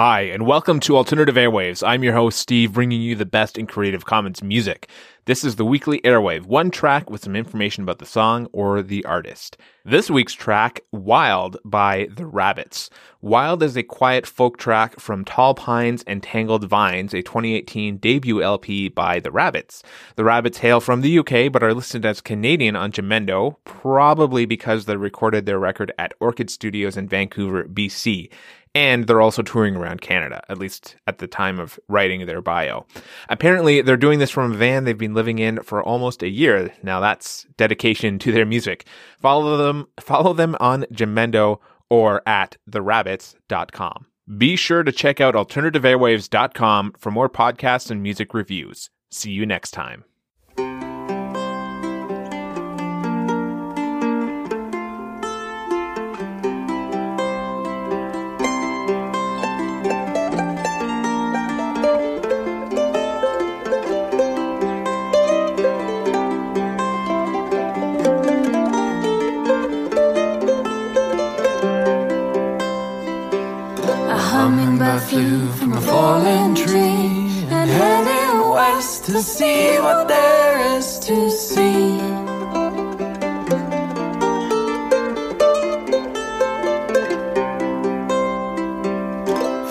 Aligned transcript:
Hi, 0.00 0.20
and 0.20 0.46
welcome 0.46 0.78
to 0.78 0.96
Alternative 0.96 1.34
Airwaves. 1.34 1.84
I'm 1.84 2.04
your 2.04 2.12
host, 2.12 2.38
Steve, 2.38 2.74
bringing 2.74 3.02
you 3.02 3.16
the 3.16 3.26
best 3.26 3.58
in 3.58 3.66
Creative 3.66 4.04
Commons 4.04 4.44
music. 4.44 4.88
This 5.24 5.42
is 5.42 5.56
the 5.56 5.64
weekly 5.64 6.00
airwave, 6.02 6.46
one 6.46 6.70
track 6.70 7.10
with 7.10 7.24
some 7.24 7.34
information 7.34 7.82
about 7.82 7.98
the 7.98 8.06
song 8.06 8.46
or 8.52 8.80
the 8.80 9.04
artist. 9.04 9.56
This 9.84 10.08
week's 10.08 10.34
track, 10.34 10.82
Wild 10.92 11.56
by 11.64 12.08
The 12.14 12.26
Rabbits. 12.26 12.90
Wild 13.20 13.60
is 13.60 13.76
a 13.76 13.82
quiet 13.82 14.24
folk 14.24 14.56
track 14.56 15.00
from 15.00 15.24
Tall 15.24 15.54
Pines 15.54 16.04
and 16.06 16.22
Tangled 16.22 16.64
Vines, 16.64 17.12
a 17.12 17.20
2018 17.20 17.96
debut 17.96 18.40
LP 18.40 18.88
by 18.88 19.18
The 19.18 19.32
Rabbits. 19.32 19.82
The 20.14 20.24
Rabbits 20.24 20.58
hail 20.58 20.78
from 20.80 21.00
the 21.00 21.18
UK 21.18 21.50
but 21.50 21.64
are 21.64 21.74
listed 21.74 22.06
as 22.06 22.20
Canadian 22.20 22.76
on 22.76 22.92
Jamendo, 22.92 23.56
probably 23.64 24.46
because 24.46 24.84
they 24.84 24.96
recorded 24.96 25.44
their 25.44 25.58
record 25.58 25.90
at 25.98 26.14
Orchid 26.20 26.50
Studios 26.50 26.96
in 26.96 27.08
Vancouver, 27.08 27.64
BC 27.64 28.30
and 28.78 29.08
they're 29.08 29.20
also 29.20 29.42
touring 29.42 29.74
around 29.74 30.00
Canada, 30.02 30.40
at 30.48 30.56
least 30.56 30.94
at 31.08 31.18
the 31.18 31.26
time 31.26 31.58
of 31.58 31.80
writing 31.88 32.26
their 32.26 32.40
bio. 32.40 32.86
Apparently, 33.28 33.82
they're 33.82 33.96
doing 33.96 34.20
this 34.20 34.30
from 34.30 34.52
a 34.52 34.56
van 34.56 34.84
they've 34.84 34.96
been 34.96 35.14
living 35.14 35.40
in 35.40 35.60
for 35.64 35.82
almost 35.82 36.22
a 36.22 36.28
year. 36.28 36.72
Now 36.84 37.00
that's 37.00 37.44
dedication 37.56 38.20
to 38.20 38.30
their 38.30 38.46
music. 38.46 38.86
Follow 39.18 39.56
them, 39.56 39.88
follow 39.98 40.32
them 40.32 40.56
on 40.60 40.84
Jamendo 40.92 41.58
or 41.90 42.22
at 42.24 42.56
therabbits.com. 42.70 44.06
Be 44.36 44.54
sure 44.54 44.84
to 44.84 44.92
check 44.92 45.20
out 45.20 45.34
alternativeairwaves.com 45.34 46.94
for 46.98 47.10
more 47.10 47.28
podcasts 47.28 47.90
and 47.90 48.00
music 48.00 48.32
reviews. 48.32 48.90
See 49.10 49.32
you 49.32 49.44
next 49.44 49.72
time. 49.72 50.04
Hummingbird 74.48 75.02
flew 75.02 75.46
from 75.58 75.74
a 75.74 75.80
fallen 75.80 76.54
tree 76.54 77.44
and 77.50 77.68
headed 77.68 78.50
west 78.50 79.04
to 79.04 79.20
see 79.20 79.76
what 79.78 80.08
there 80.08 80.76
is 80.76 80.98
to 81.00 81.30
see. 81.30 81.98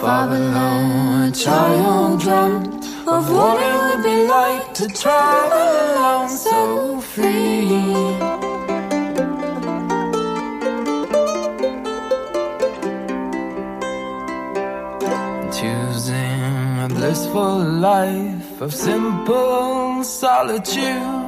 Far 0.00 0.28
below, 0.28 1.26
a 1.26 1.32
child 1.34 2.20
dreamt 2.20 2.84
of 3.08 3.22
what 3.36 3.56
it 3.68 3.76
would 3.82 4.02
be 4.04 4.18
like 4.28 4.72
to 4.74 4.86
travel 4.86 5.68
alone 5.82 6.28
so 6.28 7.00
free. 7.00 8.39
Choosing 15.52 16.78
a 16.78 16.88
blissful 16.88 17.58
life 17.58 18.60
of 18.60 18.72
simple 18.72 20.04
solitude. 20.04 21.19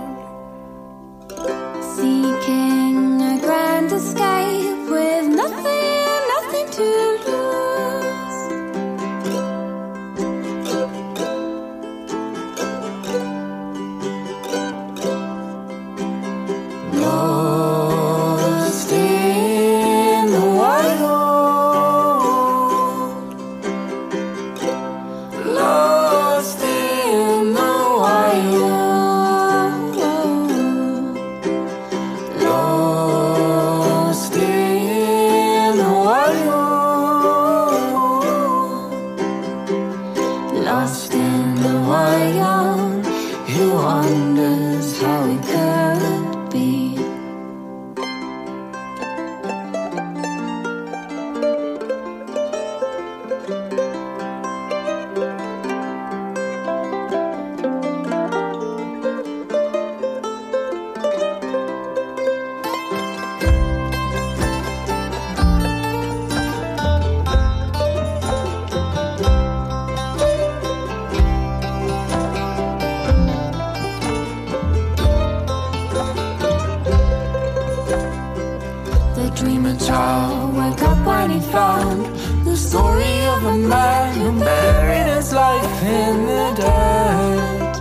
Dreamer 79.35 79.77
child 79.77 80.55
woke 80.55 80.83
up 80.83 81.07
when 81.07 81.31
he 81.31 81.41
found 81.41 82.07
the 82.45 82.57
story 82.57 83.25
of 83.25 83.45
a 83.45 83.57
man 83.57 84.15
who 84.15 84.39
buried 84.39 85.17
his 85.17 85.33
life 85.33 85.83
in 85.83 86.27
the 86.27 86.53
dirt. 86.61 87.75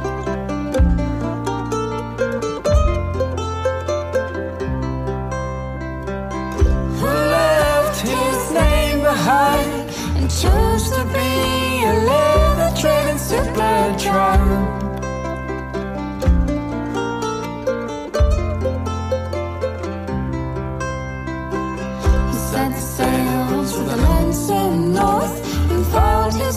Who 7.00 7.06
left 7.06 8.02
his 8.02 8.52
name 8.52 9.02
behind 9.02 9.90
and 10.18 10.32
chose 10.32 10.90
to 10.92 11.04
be 11.14 11.84
a 11.84 11.94
leather 12.10 12.72
trading 12.82 13.20
super 13.20 13.96
tramp. 14.00 14.81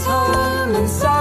Home 0.03 0.75
inside 0.75 1.14